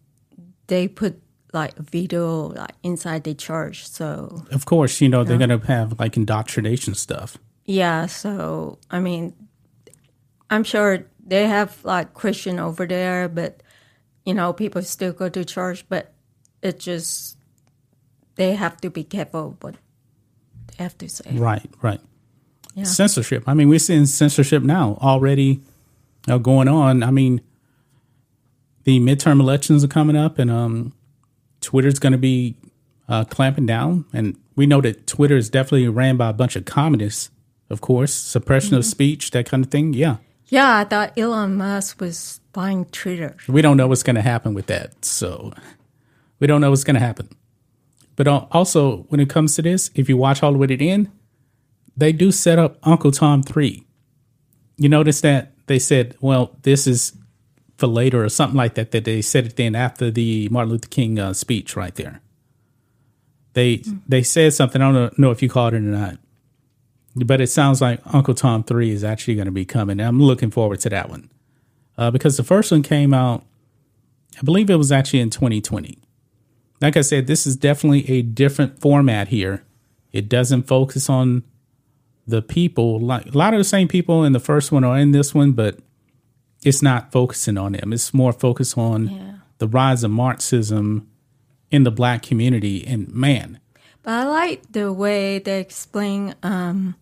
they 0.68 0.86
put 0.86 1.20
like 1.58 1.74
video 1.76 2.48
like 2.54 2.74
inside 2.82 3.24
the 3.24 3.34
church. 3.34 3.88
So 3.88 4.44
Of 4.50 4.64
course, 4.64 5.00
you 5.00 5.08
know, 5.08 5.24
they're 5.24 5.38
going 5.38 5.60
to 5.60 5.66
have 5.66 5.98
like 5.98 6.16
indoctrination 6.16 6.94
stuff. 6.94 7.36
yeah, 7.64 8.06
so 8.06 8.78
I 8.90 8.98
mean, 9.00 9.32
I'm 10.50 10.64
sure 10.64 11.04
they 11.26 11.46
have 11.46 11.70
like 11.84 12.14
Christian 12.14 12.58
over 12.58 12.86
there, 12.86 13.28
but 13.28 13.62
you 14.24 14.34
know, 14.34 14.52
people 14.52 14.82
still 14.82 15.12
go 15.12 15.28
to 15.28 15.44
church, 15.44 15.84
but 15.88 16.12
it 16.62 16.78
just 16.80 17.36
they 18.36 18.54
have 18.54 18.76
to 18.80 18.90
be 18.90 19.04
careful 19.04 19.56
what 19.60 19.74
they 20.68 20.82
have 20.84 20.96
to 20.98 21.08
say. 21.08 21.30
Right, 21.32 21.68
right. 21.82 22.00
Yeah. 22.74 22.84
Censorship. 22.84 23.44
I 23.46 23.54
mean, 23.54 23.68
we're 23.68 23.80
seeing 23.80 24.06
censorship 24.06 24.62
now 24.62 24.96
already 25.02 25.60
uh, 26.28 26.38
going 26.38 26.68
on. 26.68 27.02
I 27.02 27.10
mean, 27.10 27.40
the 28.84 29.00
midterm 29.00 29.40
elections 29.40 29.82
are 29.84 29.88
coming 29.88 30.16
up, 30.16 30.38
and 30.38 30.50
um, 30.50 30.92
Twitter's 31.60 31.98
going 31.98 32.12
to 32.12 32.18
be 32.18 32.56
uh, 33.08 33.24
clamping 33.24 33.66
down. 33.66 34.04
And 34.12 34.38
we 34.56 34.66
know 34.66 34.80
that 34.80 35.06
Twitter 35.06 35.36
is 35.36 35.50
definitely 35.50 35.88
ran 35.88 36.16
by 36.16 36.28
a 36.28 36.32
bunch 36.32 36.56
of 36.56 36.64
communists, 36.64 37.30
of 37.70 37.80
course, 37.80 38.12
suppression 38.12 38.74
of 38.76 38.84
speech, 38.84 39.30
that 39.32 39.46
kind 39.46 39.64
of 39.64 39.70
thing. 39.70 39.94
Yeah. 39.94 40.16
Yeah, 40.46 40.78
I 40.78 40.84
thought 40.84 41.16
Elon 41.18 41.56
Musk 41.56 42.00
was 42.00 42.40
buying 42.52 42.86
Twitter. 42.86 43.36
We 43.48 43.60
don't 43.60 43.76
know 43.76 43.86
what's 43.86 44.02
going 44.02 44.16
to 44.16 44.22
happen 44.22 44.54
with 44.54 44.66
that. 44.66 45.04
So 45.04 45.52
we 46.40 46.46
don't 46.46 46.60
know 46.60 46.70
what's 46.70 46.84
going 46.84 46.94
to 46.94 47.00
happen. 47.00 47.28
But 48.16 48.26
also, 48.26 49.02
when 49.10 49.20
it 49.20 49.28
comes 49.28 49.54
to 49.56 49.62
this, 49.62 49.90
if 49.94 50.08
you 50.08 50.16
watch 50.16 50.42
all 50.42 50.52
the 50.52 50.58
way 50.58 50.66
to 50.66 50.76
the 50.76 50.90
end, 50.90 51.10
they 51.96 52.12
do 52.12 52.32
set 52.32 52.58
up 52.58 52.78
Uncle 52.82 53.12
Tom 53.12 53.42
3. 53.42 53.84
You 54.76 54.88
notice 54.88 55.20
that 55.20 55.52
they 55.66 55.78
said, 55.78 56.16
well, 56.20 56.56
this 56.62 56.86
is 56.86 57.12
for 57.78 57.86
later 57.86 58.24
or 58.24 58.28
something 58.28 58.56
like 58.56 58.74
that, 58.74 58.90
that 58.90 59.04
they 59.04 59.22
said 59.22 59.46
it 59.46 59.56
then 59.56 59.74
after 59.74 60.10
the 60.10 60.48
Martin 60.50 60.72
Luther 60.72 60.88
King 60.88 61.18
uh, 61.18 61.32
speech 61.32 61.76
right 61.76 61.94
there. 61.94 62.20
They 63.54 63.82
they 64.06 64.22
said 64.22 64.52
something. 64.52 64.82
I 64.82 64.92
don't 64.92 65.18
know 65.18 65.30
if 65.30 65.42
you 65.42 65.48
caught 65.48 65.74
it 65.74 65.78
or 65.78 65.80
not, 65.80 66.18
but 67.16 67.40
it 67.40 67.46
sounds 67.46 67.80
like 67.80 68.00
Uncle 68.06 68.34
Tom 68.34 68.62
3 68.62 68.90
is 68.90 69.02
actually 69.02 69.36
going 69.36 69.46
to 69.46 69.52
be 69.52 69.64
coming. 69.64 70.00
I'm 70.00 70.20
looking 70.20 70.50
forward 70.50 70.80
to 70.80 70.90
that 70.90 71.08
one 71.08 71.30
uh, 71.96 72.10
because 72.10 72.36
the 72.36 72.44
first 72.44 72.70
one 72.70 72.82
came 72.82 73.14
out, 73.14 73.44
I 74.38 74.42
believe 74.42 74.70
it 74.70 74.76
was 74.76 74.92
actually 74.92 75.20
in 75.20 75.30
2020. 75.30 75.98
Like 76.80 76.96
I 76.96 77.00
said, 77.00 77.26
this 77.26 77.46
is 77.46 77.56
definitely 77.56 78.08
a 78.10 78.22
different 78.22 78.80
format 78.80 79.28
here. 79.28 79.64
It 80.12 80.28
doesn't 80.28 80.64
focus 80.64 81.08
on 81.08 81.42
the 82.26 82.42
people. 82.42 83.00
Like 83.00 83.34
a 83.34 83.38
lot 83.38 83.54
of 83.54 83.58
the 83.58 83.64
same 83.64 83.88
people 83.88 84.24
in 84.24 84.32
the 84.32 84.40
first 84.40 84.70
one 84.70 84.84
are 84.84 84.98
in 84.98 85.10
this 85.10 85.34
one, 85.34 85.52
but 85.52 85.78
it's 86.62 86.82
not 86.82 87.12
focusing 87.12 87.56
on 87.58 87.72
them. 87.72 87.92
It's 87.92 88.12
more 88.14 88.32
focused 88.32 88.76
on 88.78 89.08
Yeah. 89.08 89.32
the 89.58 89.68
rise 89.68 90.02
of 90.04 90.10
Marxism 90.10 91.06
in 91.70 91.84
the 91.84 91.90
black 91.90 92.22
community. 92.22 92.86
And 92.86 93.12
man, 93.14 93.60
But 94.02 94.12
I 94.12 94.24
like 94.24 94.72
the 94.72 94.92
way 94.92 95.38
they 95.38 95.60
explain 95.60 96.34
um, 96.42 96.94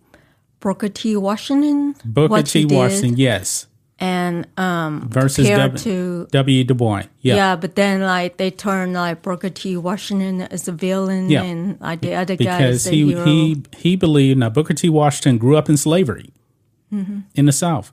Booker 0.60 0.88
T. 0.88 1.16
Washington. 1.16 1.94
Booker 2.04 2.42
T. 2.42 2.60
he 2.60 2.64
did, 2.66 2.74
Washington, 2.76 3.16
yes, 3.16 3.66
and 3.98 4.46
um, 4.58 5.08
versus 5.08 5.48
W. 5.48 5.78
to 5.78 6.26
W. 6.32 6.64
Du 6.64 6.74
Bois. 6.74 7.04
yeah. 7.20 7.36
Yeah, 7.36 7.56
but 7.56 7.76
then 7.76 8.00
like 8.02 8.36
they 8.36 8.50
turn 8.50 8.92
like 8.92 9.22
Booker 9.22 9.48
T. 9.50 9.76
Washington 9.76 10.42
as 10.42 10.66
a 10.68 10.72
villain, 10.72 11.30
Yeah. 11.30 11.42
and 11.44 11.80
like 11.80 12.00
the 12.02 12.14
other 12.14 12.36
guy 12.36 12.64
is 12.66 12.84
because 12.84 12.84
the 12.84 12.90
he 12.90 13.06
hero. 13.08 13.24
he 13.24 13.62
he 13.76 13.96
believed 13.96 14.38
now 14.40 14.50
Booker 14.50 14.74
T. 14.74 14.88
Washington 14.90 15.38
grew 15.38 15.56
up 15.56 15.68
in 15.70 15.76
slavery 15.78 16.30
Mm-hmm. 16.92 17.20
in 17.34 17.46
the 17.46 17.52
South. 17.52 17.92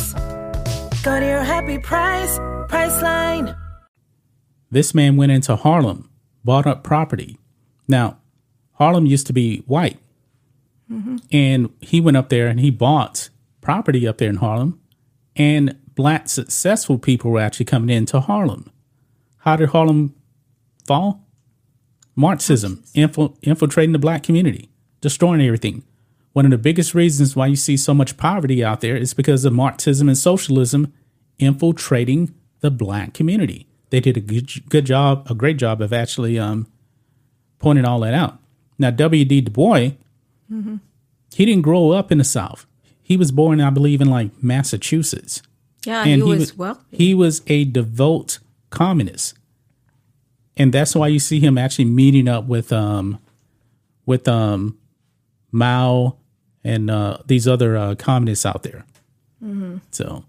Go 1.03 1.19
to 1.19 1.25
your 1.25 1.43
happy 1.43 1.79
price, 1.79 2.37
Priceline. 2.69 3.57
This 4.69 4.93
man 4.93 5.17
went 5.17 5.31
into 5.31 5.55
Harlem, 5.55 6.11
bought 6.45 6.67
up 6.67 6.83
property. 6.83 7.39
Now, 7.87 8.19
Harlem 8.73 9.07
used 9.07 9.25
to 9.25 9.33
be 9.33 9.63
white, 9.65 9.97
mm-hmm. 10.91 11.17
and 11.31 11.69
he 11.81 11.99
went 11.99 12.17
up 12.17 12.29
there 12.29 12.47
and 12.47 12.59
he 12.59 12.69
bought 12.69 13.29
property 13.61 14.07
up 14.07 14.19
there 14.19 14.29
in 14.29 14.35
Harlem, 14.35 14.79
and 15.35 15.75
black 15.95 16.29
successful 16.29 16.99
people 16.99 17.31
were 17.31 17.39
actually 17.39 17.65
coming 17.65 17.95
into 17.95 18.19
Harlem. 18.19 18.71
How 19.39 19.55
did 19.55 19.69
Harlem 19.69 20.13
fall? 20.85 21.25
Marxism, 22.15 22.83
infil- 22.93 23.35
infiltrating 23.41 23.93
the 23.93 23.99
black 23.99 24.21
community, 24.21 24.69
destroying 25.01 25.41
everything. 25.41 25.83
One 26.33 26.45
of 26.45 26.51
the 26.51 26.57
biggest 26.57 26.95
reasons 26.95 27.35
why 27.35 27.47
you 27.47 27.55
see 27.55 27.75
so 27.75 27.93
much 27.93 28.17
poverty 28.17 28.63
out 28.63 28.81
there 28.81 28.95
is 28.95 29.13
because 29.13 29.43
of 29.43 29.53
Marxism 29.53 30.07
and 30.07 30.17
socialism 30.17 30.93
infiltrating 31.39 32.33
the 32.61 32.71
black 32.71 33.13
community. 33.13 33.67
They 33.89 33.99
did 33.99 34.15
a 34.15 34.21
good, 34.21 34.69
good 34.69 34.85
job, 34.85 35.27
a 35.29 35.35
great 35.35 35.57
job 35.57 35.81
of 35.81 35.91
actually 35.91 36.39
um, 36.39 36.67
pointing 37.59 37.85
all 37.85 37.99
that 38.01 38.13
out. 38.13 38.39
Now, 38.79 38.91
W.D. 38.91 39.41
Du 39.41 39.51
Bois, 39.51 39.91
he 41.33 41.45
didn't 41.45 41.63
grow 41.63 41.91
up 41.91 42.11
in 42.11 42.17
the 42.17 42.23
South. 42.23 42.65
He 43.03 43.17
was 43.17 43.31
born, 43.31 43.59
I 43.59 43.69
believe, 43.69 43.99
in 43.99 44.09
like 44.09 44.31
Massachusetts 44.41 45.41
yeah, 45.85 46.05
he, 46.05 46.21
was 46.21 46.55
wealthy. 46.57 46.97
he 46.97 47.13
was 47.13 47.41
a 47.47 47.65
devout 47.65 48.39
communist, 48.69 49.33
and 50.55 50.71
that's 50.71 50.95
why 50.95 51.07
you 51.07 51.19
see 51.19 51.39
him 51.39 51.57
actually 51.57 51.85
meeting 51.85 52.27
up 52.27 52.45
with 52.45 52.71
um 52.71 53.19
with 54.05 54.27
um 54.27 54.77
Mao 55.51 56.17
and 56.63 56.89
uh, 56.91 57.17
these 57.25 57.47
other 57.47 57.75
uh, 57.77 57.95
communists 57.95 58.45
out 58.45 58.63
there. 58.63 58.85
Mm-hmm. 59.43 59.77
So, 59.91 60.23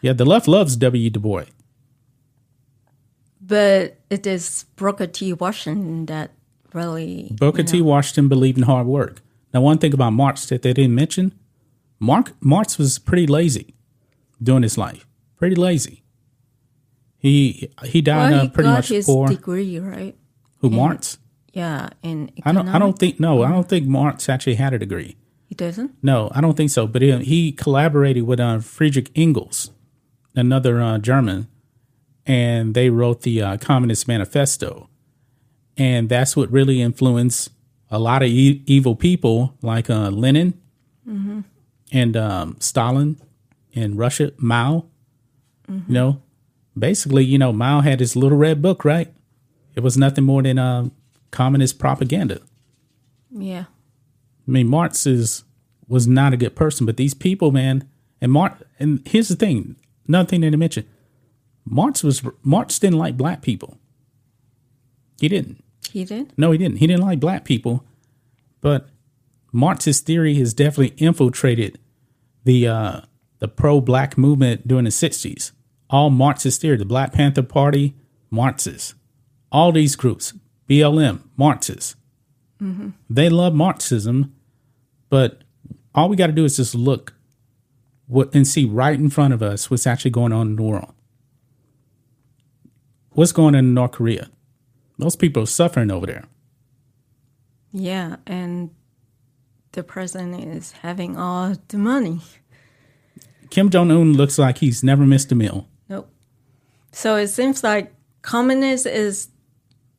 yeah, 0.00 0.12
the 0.12 0.24
left 0.24 0.48
loves 0.48 0.76
W. 0.76 1.10
Du 1.10 1.20
Bois. 1.20 1.44
but 3.40 3.96
it 4.10 4.26
is 4.26 4.64
Booker 4.76 5.06
T. 5.06 5.32
Washington 5.32 6.06
that 6.06 6.32
really 6.72 7.30
Booker 7.38 7.62
you 7.62 7.66
T. 7.68 7.80
Washington 7.80 8.28
believed 8.28 8.58
in 8.58 8.64
hard 8.64 8.86
work. 8.86 9.20
Now, 9.54 9.60
one 9.62 9.78
thing 9.78 9.94
about 9.94 10.10
Marx 10.12 10.46
that 10.46 10.62
they 10.62 10.72
didn't 10.72 10.94
mention, 10.94 11.32
Mark 11.98 12.32
Marx 12.40 12.78
was 12.78 12.98
pretty 12.98 13.26
lazy 13.26 13.74
during 14.42 14.62
his 14.62 14.76
life. 14.76 15.06
Pretty 15.36 15.56
lazy. 15.56 16.02
He 17.16 17.70
he 17.84 18.00
died 18.02 18.30
Well, 18.30 18.40
uh, 18.40 18.42
he 18.42 18.48
pretty 18.50 18.68
much 18.70 18.88
his 18.88 19.06
poor. 19.06 19.28
degree, 19.28 19.78
right? 19.78 20.16
Who 20.58 20.70
Marx? 20.70 21.18
Yeah, 21.52 21.88
in 22.02 22.30
I 22.44 22.52
don't. 22.52 22.68
I 22.68 22.78
don't 22.78 22.98
think. 22.98 23.18
No, 23.18 23.42
I 23.42 23.50
don't 23.50 23.68
think 23.68 23.86
Marx 23.86 24.28
actually 24.28 24.56
had 24.56 24.74
a 24.74 24.78
degree. 24.78 25.16
He 25.48 25.54
doesn't. 25.54 25.92
No, 26.02 26.30
I 26.34 26.40
don't 26.42 26.56
think 26.56 26.70
so. 26.70 26.86
But 26.86 27.00
he, 27.02 27.10
he 27.24 27.52
collaborated 27.52 28.24
with 28.24 28.38
uh, 28.38 28.58
Friedrich 28.60 29.10
Engels, 29.14 29.70
another 30.36 30.80
uh, 30.80 30.98
German, 30.98 31.48
and 32.26 32.74
they 32.74 32.90
wrote 32.90 33.22
the 33.22 33.40
uh, 33.42 33.56
Communist 33.56 34.06
Manifesto, 34.06 34.90
and 35.78 36.08
that's 36.10 36.36
what 36.36 36.52
really 36.52 36.82
influenced 36.82 37.50
a 37.90 37.98
lot 37.98 38.22
of 38.22 38.28
e- 38.28 38.62
evil 38.66 38.94
people 38.94 39.54
like 39.62 39.88
uh, 39.88 40.10
Lenin 40.10 40.52
and 41.90 42.16
um, 42.16 42.56
Stalin 42.60 43.16
in 43.72 43.96
Russia, 43.96 44.32
Mao. 44.36 44.84
You 45.88 45.94
know, 45.94 46.22
basically, 46.78 47.24
you 47.24 47.38
know, 47.38 47.52
Mao 47.52 47.80
had 47.80 48.00
his 48.00 48.14
little 48.16 48.36
red 48.38 48.60
book, 48.60 48.84
right? 48.84 49.10
It 49.74 49.80
was 49.82 49.96
nothing 49.96 50.24
more 50.24 50.42
than 50.42 50.58
uh, 50.58 50.88
communist 51.30 51.78
propaganda. 51.78 52.40
Yeah, 53.30 53.64
I 54.48 54.50
mean, 54.50 54.66
Marx 54.66 55.06
is 55.06 55.44
was 55.86 56.08
not 56.08 56.32
a 56.32 56.36
good 56.36 56.56
person, 56.56 56.86
but 56.86 56.96
these 56.96 57.14
people, 57.14 57.50
man, 57.52 57.88
and 58.20 58.32
Mark, 58.32 58.62
and 58.78 59.00
here's 59.06 59.28
the 59.28 59.36
thing, 59.36 59.76
another 60.06 60.28
thing 60.28 60.40
that 60.40 60.52
I 60.52 60.56
mentioned, 60.56 60.86
Marx 61.64 62.02
was 62.02 62.22
Marx 62.42 62.78
didn't 62.78 62.98
like 62.98 63.16
black 63.16 63.42
people. 63.42 63.78
He 65.20 65.28
didn't. 65.28 65.62
He 65.90 66.04
did. 66.04 66.32
No, 66.36 66.50
he 66.50 66.58
didn't. 66.58 66.78
He 66.78 66.86
didn't 66.86 67.02
like 67.02 67.20
black 67.20 67.44
people, 67.44 67.84
but 68.60 68.88
Marxist 69.52 70.06
theory 70.06 70.34
has 70.34 70.54
definitely 70.54 70.94
infiltrated 70.96 71.78
the 72.44 72.66
uh, 72.68 73.00
the 73.38 73.48
pro 73.48 73.80
black 73.80 74.16
movement 74.16 74.66
during 74.66 74.84
the 74.84 74.90
'60s. 74.90 75.52
All 75.90 76.10
Marxist 76.10 76.60
theory, 76.60 76.76
the 76.76 76.84
Black 76.84 77.12
Panther 77.12 77.42
Party, 77.42 77.94
Marxists, 78.30 78.94
all 79.50 79.72
these 79.72 79.96
groups, 79.96 80.34
BLM, 80.68 81.22
Marxists. 81.36 81.96
They 83.08 83.28
love 83.30 83.54
Marxism, 83.54 84.34
but 85.10 85.42
all 85.94 86.08
we 86.08 86.16
got 86.16 86.28
to 86.28 86.32
do 86.32 86.44
is 86.44 86.56
just 86.56 86.74
look 86.74 87.14
what 88.06 88.34
and 88.34 88.46
see 88.46 88.64
right 88.64 88.98
in 88.98 89.10
front 89.10 89.34
of 89.34 89.42
us 89.42 89.70
what's 89.70 89.86
actually 89.86 90.10
going 90.10 90.32
on 90.32 90.48
in 90.48 90.56
the 90.56 90.62
world. 90.62 90.94
What's 93.10 93.32
going 93.32 93.54
on 93.54 93.64
in 93.64 93.74
North 93.74 93.92
Korea? 93.92 94.30
Those 94.98 95.16
people 95.16 95.42
are 95.42 95.46
suffering 95.46 95.90
over 95.90 96.06
there. 96.06 96.24
Yeah, 97.72 98.16
and 98.26 98.70
the 99.72 99.82
president 99.82 100.44
is 100.44 100.72
having 100.72 101.16
all 101.16 101.54
the 101.68 101.78
money. 101.78 102.20
Kim 103.50 103.70
Jong 103.70 103.90
Un 103.90 104.14
looks 104.14 104.38
like 104.38 104.58
he's 104.58 104.82
never 104.82 105.04
missed 105.04 105.32
a 105.32 105.34
meal. 105.34 105.68
Nope. 105.88 106.10
So 106.92 107.16
it 107.16 107.28
seems 107.28 107.62
like 107.62 107.94
communism 108.22 108.92
is, 108.92 109.28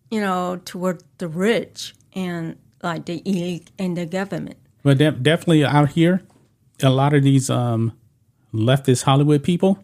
you 0.10 0.22
know, 0.22 0.60
toward 0.66 1.04
the 1.18 1.28
rich 1.28 1.96
and 2.14 2.58
like 2.82 3.06
the 3.06 3.22
elite 3.26 3.72
and 3.78 3.98
the 3.98 4.06
government. 4.06 4.58
But 4.84 4.98
de- 4.98 5.12
definitely 5.12 5.66
out 5.66 5.90
here, 5.90 6.22
a 6.82 6.90
lot 6.90 7.14
of 7.14 7.24
these 7.24 7.50
um, 7.50 7.94
leftist 8.54 9.04
Hollywood 9.04 9.44
people, 9.44 9.80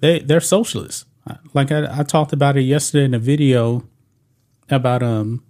they 0.00 0.20
they're 0.20 0.40
socialists. 0.40 1.04
Like 1.54 1.70
I, 1.72 2.00
I 2.00 2.02
talked 2.02 2.32
about 2.32 2.56
it 2.56 2.62
yesterday 2.62 3.04
in 3.04 3.14
a 3.14 3.18
video 3.18 3.84
about 4.70 5.02
um 5.02 5.42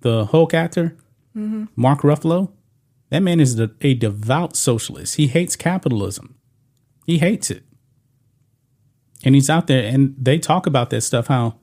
the 0.00 0.26
Hulk 0.26 0.52
actor 0.54 0.96
Mark 1.76 2.00
Ruffalo. 2.00 2.50
That 3.10 3.20
man 3.20 3.40
is 3.40 3.56
the, 3.56 3.74
a 3.80 3.94
devout 3.94 4.56
socialist. 4.56 5.16
He 5.16 5.26
hates 5.28 5.56
capitalism. 5.56 6.36
He 7.06 7.18
hates 7.18 7.50
it, 7.50 7.62
and 9.24 9.34
he's 9.34 9.50
out 9.50 9.66
there. 9.66 9.84
And 9.84 10.14
they 10.18 10.38
talk 10.38 10.66
about 10.66 10.90
that 10.90 11.02
stuff. 11.02 11.26
How 11.28 11.56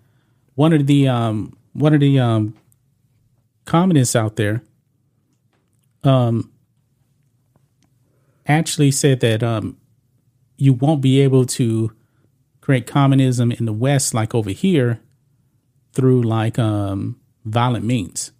one 0.55 0.73
of 0.73 0.87
the 0.87 1.07
um 1.07 1.57
one 1.73 1.93
of 1.93 1.99
the 1.99 2.19
um 2.19 2.55
communists 3.65 4.15
out 4.15 4.35
there 4.35 4.61
actually 8.47 8.91
said 8.91 9.19
that 9.19 9.43
um, 9.43 9.77
you 10.57 10.73
won't 10.73 11.01
be 11.01 11.21
able 11.21 11.45
to 11.45 11.91
create 12.61 12.87
communism 12.87 13.51
in 13.51 13.65
the 13.65 13.73
West 13.73 14.13
like 14.13 14.35
over 14.35 14.51
here 14.51 15.01
through 15.93 16.21
like 16.21 16.57
um, 16.59 17.19
violent 17.45 17.85
means. 17.85 18.31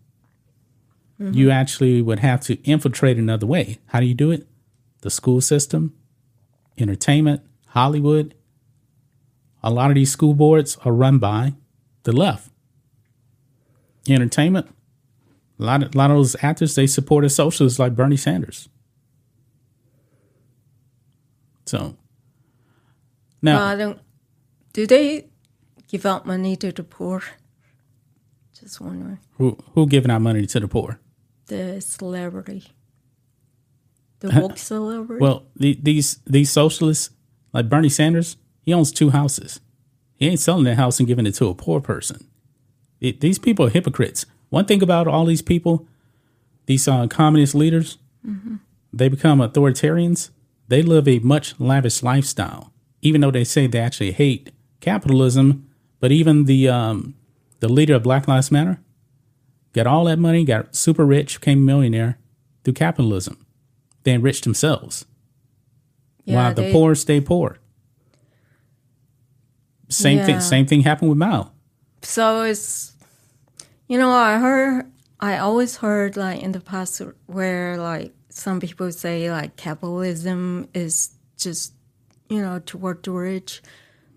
You 1.33 1.51
actually 1.51 2.01
would 2.01 2.19
have 2.19 2.41
to 2.41 2.55
infiltrate 2.63 3.17
another 3.17 3.45
way. 3.45 3.77
How 3.87 3.99
do 3.99 4.07
you 4.07 4.15
do 4.15 4.31
it? 4.31 4.47
The 5.01 5.11
school 5.11 5.39
system, 5.39 5.93
entertainment, 6.79 7.41
Hollywood. 7.67 8.33
A 9.61 9.69
lot 9.69 9.91
of 9.91 9.95
these 9.95 10.11
school 10.11 10.33
boards 10.33 10.77
are 10.83 10.91
run 10.91 11.19
by 11.19 11.53
the 12.03 12.11
left. 12.11 12.49
Entertainment, 14.09 14.67
a 15.61 15.63
lot 15.63 15.83
of, 15.83 15.93
a 15.95 15.97
lot 15.97 16.11
of 16.11 16.17
those 16.17 16.35
actors 16.41 16.75
they 16.75 16.87
supported 16.87 17.29
socialists 17.29 17.79
like 17.79 17.95
Bernie 17.95 18.17
Sanders. 18.17 18.67
So 21.65 21.95
now, 23.41 23.59
Uh, 23.61 23.65
I 23.65 23.75
don't. 23.75 23.99
Do 24.73 24.87
they 24.87 25.27
give 25.87 26.05
out 26.05 26.25
money 26.25 26.55
to 26.57 26.71
the 26.71 26.83
poor? 26.83 27.23
Just 28.59 28.81
wondering. 28.81 29.19
who 29.37 29.57
who 29.73 29.87
giving 29.87 30.11
out 30.11 30.21
money 30.21 30.45
to 30.45 30.59
the 30.59 30.67
poor? 30.67 30.99
The 31.47 31.81
celebrity, 31.81 32.71
the 34.19 34.29
woke 34.41 34.57
celebrity. 34.57 35.21
Well, 35.21 35.43
the, 35.55 35.77
these 35.81 36.19
these 36.25 36.51
socialists 36.51 37.09
like 37.53 37.69
Bernie 37.69 37.89
Sanders, 37.89 38.37
he 38.61 38.73
owns 38.73 38.91
two 38.91 39.09
houses. 39.09 39.59
He 40.15 40.27
ain't 40.27 40.39
selling 40.39 40.65
that 40.65 40.75
house 40.75 40.99
and 40.99 41.07
giving 41.07 41.25
it 41.25 41.33
to 41.35 41.47
a 41.47 41.55
poor 41.55 41.81
person. 41.81 42.27
It, 42.99 43.19
these 43.21 43.39
people 43.39 43.65
are 43.65 43.69
hypocrites. 43.71 44.25
One 44.51 44.65
thing 44.65 44.83
about 44.83 45.07
all 45.07 45.25
these 45.25 45.41
people, 45.41 45.87
these 46.67 46.87
uh, 46.87 47.07
communist 47.07 47.55
leaders, 47.55 47.97
they 48.93 49.09
become 49.09 49.39
authoritarians. 49.39 50.29
They 50.67 50.83
live 50.83 51.07
a 51.07 51.17
much 51.19 51.59
lavish 51.59 52.03
lifestyle, 52.03 52.71
even 53.01 53.21
though 53.21 53.31
they 53.31 53.43
say 53.45 53.65
they 53.65 53.79
actually 53.79 54.11
hate 54.11 54.51
capitalism. 54.79 55.67
But 55.99 56.11
even 56.11 56.45
the 56.45 56.69
um, 56.69 57.15
the 57.61 57.67
leader 57.69 57.95
of 57.95 58.03
Black 58.03 58.27
Lives 58.27 58.51
Matter 58.51 58.79
got 59.73 59.87
all 59.87 60.03
that 60.05 60.19
money, 60.19 60.43
got 60.45 60.75
super 60.75 61.05
rich, 61.05 61.39
became 61.39 61.59
a 61.59 61.61
millionaire 61.61 62.19
through 62.63 62.73
capitalism. 62.73 63.43
They 64.03 64.13
enriched 64.13 64.43
themselves 64.43 65.05
while 66.25 66.53
the 66.53 66.71
poor 66.71 66.93
stay 66.95 67.21
poor. 67.21 67.57
Same 69.89 70.17
Yeah. 70.19 70.25
thing. 70.25 70.39
Same 70.41 70.65
thing 70.65 70.81
happened 70.81 71.09
with 71.09 71.17
Mao. 71.17 71.51
So 72.01 72.41
it's, 72.43 72.90
you 73.91 73.97
know, 73.97 74.09
I 74.09 74.37
heard, 74.37 74.89
I 75.19 75.39
always 75.39 75.75
heard 75.75 76.15
like 76.15 76.41
in 76.41 76.53
the 76.53 76.61
past 76.61 77.01
where 77.25 77.75
like 77.75 78.13
some 78.29 78.61
people 78.61 78.89
say 78.93 79.29
like 79.29 79.57
capitalism 79.57 80.69
is 80.73 81.09
just, 81.37 81.73
you 82.29 82.41
know, 82.41 82.59
toward 82.59 83.03
the 83.03 83.11
rich, 83.11 83.61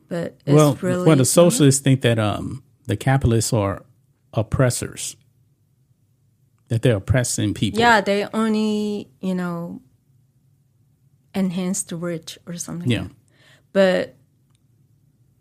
but 0.06 0.38
it's 0.46 0.54
well, 0.54 0.78
really 0.80 1.04
well, 1.04 1.16
the 1.16 1.24
socialists 1.24 1.80
think 1.80 2.02
that 2.02 2.20
um 2.20 2.62
the 2.86 2.96
capitalists 2.96 3.52
are 3.52 3.84
oppressors. 4.32 5.16
That 6.68 6.82
they're 6.82 6.98
oppressing 6.98 7.52
people. 7.52 7.80
Yeah, 7.80 8.00
they 8.00 8.28
only, 8.32 9.10
you 9.20 9.34
know, 9.34 9.82
enhance 11.34 11.82
the 11.82 11.96
rich 11.96 12.38
or 12.46 12.54
something. 12.54 12.88
Yeah. 12.88 13.08
But 13.72 14.14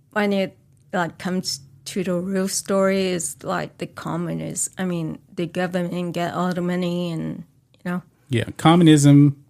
when 0.09 0.33
it 0.33 0.57
like 0.91 1.19
comes 1.19 1.59
to 1.85 2.03
the 2.03 2.15
real 2.15 2.47
story, 2.47 3.07
is 3.07 3.43
like 3.43 3.77
the 3.77 3.87
communists. 3.87 4.69
I 4.77 4.85
mean, 4.85 5.19
the 5.33 5.45
government 5.47 6.13
get 6.13 6.33
all 6.33 6.53
the 6.53 6.61
money, 6.61 7.11
and 7.11 7.43
you 7.83 7.91
know, 7.91 8.01
Yeah, 8.29 8.45
communism 8.57 9.43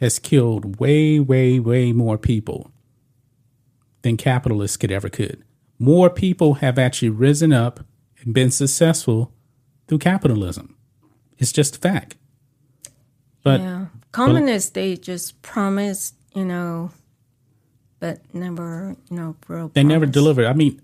has 0.00 0.18
killed 0.18 0.80
way, 0.80 1.20
way, 1.20 1.60
way 1.60 1.92
more 1.92 2.18
people 2.18 2.70
than 4.02 4.16
capitalists 4.16 4.76
could 4.76 4.90
ever 4.90 5.08
could. 5.08 5.42
More 5.78 6.10
people 6.10 6.54
have 6.54 6.78
actually 6.78 7.10
risen 7.10 7.52
up 7.52 7.80
and 8.20 8.34
been 8.34 8.50
successful 8.50 9.32
through 9.88 9.98
capitalism. 9.98 10.76
It's 11.38 11.52
just 11.52 11.76
a 11.76 11.78
fact. 11.78 12.16
But 13.42 13.60
yeah, 13.60 13.86
communists 14.12 14.70
they 14.70 14.96
just 14.96 15.42
promise, 15.42 16.12
you 16.34 16.44
know, 16.44 16.92
but 17.98 18.20
never, 18.32 18.96
you 19.10 19.16
know, 19.16 19.36
real. 19.48 19.68
they 19.74 19.82
never 19.82 20.06
promise. 20.06 20.14
deliver. 20.14 20.46
I 20.46 20.52
mean, 20.52 20.80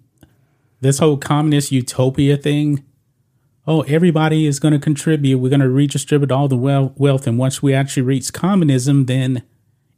this 0.80 0.98
whole 0.98 1.16
communist 1.16 1.72
utopia 1.72 2.36
thing. 2.36 2.84
Oh, 3.66 3.82
everybody 3.82 4.46
is 4.46 4.60
going 4.60 4.72
to 4.72 4.78
contribute. 4.78 5.38
We're 5.38 5.50
going 5.50 5.60
to 5.60 5.68
redistribute 5.68 6.32
all 6.32 6.48
the 6.48 6.56
wealth, 6.56 7.26
and 7.26 7.38
once 7.38 7.62
we 7.62 7.74
actually 7.74 8.02
reach 8.02 8.32
communism, 8.32 9.06
then 9.06 9.42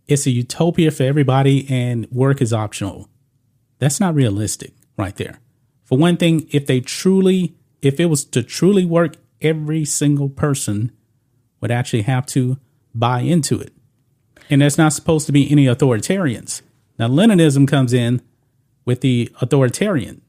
it's 0.08 0.26
a 0.26 0.30
utopia 0.30 0.90
for 0.90 1.04
everybody, 1.04 1.66
and 1.70 2.10
work 2.10 2.42
is 2.42 2.52
optional. 2.52 3.08
That's 3.78 4.00
not 4.00 4.14
realistic, 4.14 4.72
right 4.96 5.14
there. 5.16 5.38
For 5.84 5.96
one 5.96 6.16
thing, 6.16 6.48
if 6.50 6.66
they 6.66 6.80
truly, 6.80 7.54
if 7.80 8.00
it 8.00 8.06
was 8.06 8.24
to 8.26 8.42
truly 8.42 8.84
work, 8.84 9.16
every 9.40 9.84
single 9.84 10.28
person 10.28 10.92
would 11.60 11.70
actually 11.70 12.02
have 12.02 12.26
to 12.26 12.58
buy 12.94 13.20
into 13.20 13.60
it. 13.60 13.72
And 14.48 14.60
there's 14.60 14.78
not 14.78 14.92
supposed 14.92 15.26
to 15.26 15.32
be 15.32 15.50
any 15.50 15.66
authoritarians. 15.66 16.62
Now, 16.98 17.08
Leninism 17.08 17.68
comes 17.68 17.92
in 17.92 18.20
with 18.84 19.00
the 19.00 19.30
authoritarian. 19.40 20.22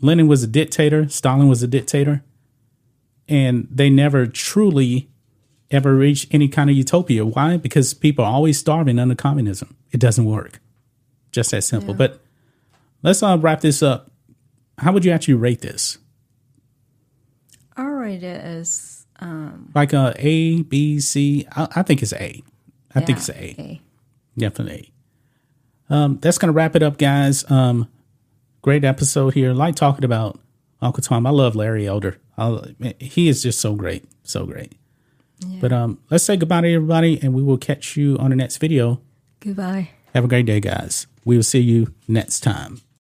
Lenin 0.00 0.28
was 0.28 0.42
a 0.42 0.46
dictator, 0.46 1.08
Stalin 1.08 1.48
was 1.48 1.62
a 1.62 1.66
dictator, 1.66 2.22
and 3.28 3.66
they 3.70 3.90
never 3.90 4.26
truly 4.26 5.08
ever 5.70 5.94
reached 5.94 6.32
any 6.32 6.48
kind 6.48 6.70
of 6.70 6.76
utopia. 6.76 7.26
Why? 7.26 7.56
Because 7.56 7.94
people 7.94 8.24
are 8.24 8.32
always 8.32 8.58
starving 8.58 8.98
under 8.98 9.14
communism. 9.14 9.76
It 9.90 10.00
doesn't 10.00 10.24
work. 10.24 10.60
Just 11.30 11.50
that 11.50 11.64
simple. 11.64 11.94
But 11.94 12.20
let's 13.02 13.22
uh, 13.22 13.36
wrap 13.38 13.60
this 13.60 13.82
up. 13.82 14.10
How 14.78 14.92
would 14.92 15.04
you 15.04 15.12
actually 15.12 15.34
rate 15.34 15.60
this? 15.60 15.98
I 17.76 17.82
rate 17.82 18.22
it 18.22 18.40
as 18.40 19.06
Like 19.74 19.92
uh, 19.92 20.14
A, 20.16 20.62
B, 20.62 21.00
C? 21.00 21.46
I, 21.54 21.68
I 21.76 21.82
think 21.82 22.02
it's 22.02 22.12
A. 22.12 22.42
I 22.94 23.00
think 23.00 23.18
it's 23.18 23.28
A. 23.28 23.54
A. 23.58 23.80
Definitely. 24.36 24.92
Um, 25.90 26.18
that's 26.20 26.38
gonna 26.38 26.52
wrap 26.52 26.76
it 26.76 26.82
up, 26.82 26.98
guys. 26.98 27.48
Um, 27.50 27.88
great 28.62 28.84
episode 28.84 29.34
here. 29.34 29.52
Like 29.52 29.74
talking 29.76 30.04
about 30.04 30.40
Uncle 30.80 31.02
Tom. 31.02 31.26
I 31.26 31.30
love 31.30 31.56
Larry 31.56 31.86
Elder. 31.86 32.18
I, 32.36 32.94
he 32.98 33.28
is 33.28 33.42
just 33.42 33.60
so 33.60 33.74
great, 33.74 34.04
so 34.22 34.46
great. 34.46 34.74
But 35.60 35.72
um, 35.72 36.00
let's 36.10 36.24
say 36.24 36.36
goodbye 36.36 36.62
to 36.62 36.74
everybody, 36.74 37.18
and 37.22 37.32
we 37.32 37.42
will 37.42 37.58
catch 37.58 37.96
you 37.96 38.16
on 38.18 38.30
the 38.30 38.36
next 38.36 38.56
video. 38.58 39.00
Goodbye. 39.40 39.90
Have 40.14 40.24
a 40.24 40.28
great 40.28 40.46
day, 40.46 40.60
guys. 40.60 41.06
We 41.24 41.36
will 41.36 41.44
see 41.44 41.60
you 41.60 41.94
next 42.08 42.40
time. 42.40 42.80